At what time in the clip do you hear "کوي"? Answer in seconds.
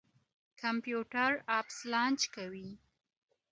2.35-2.69